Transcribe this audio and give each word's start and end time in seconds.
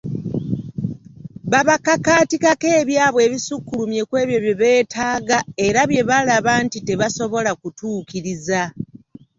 Babakakaatikako 1.51 2.67
ebyabwe 2.81 3.21
ebisukkulumye 3.27 4.01
ku 4.09 4.13
ebyo 4.23 4.39
bye 4.45 4.55
beetaaga 4.61 5.37
era 5.65 5.81
bye 5.89 6.03
balaba 6.09 6.53
nti 6.65 6.77
tebasobola 6.87 7.51
kutuukiriza. 7.61 8.63